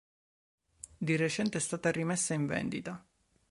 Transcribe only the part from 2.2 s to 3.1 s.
in vendita.